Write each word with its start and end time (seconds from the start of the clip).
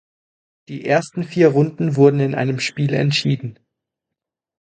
Die 0.67 0.83
ersten 0.85 1.21
vier 1.21 1.49
Runden 1.49 1.95
wurden 1.95 2.19
in 2.21 2.33
einem 2.33 2.59
Spiel 2.59 2.95
entschieden. 2.95 3.59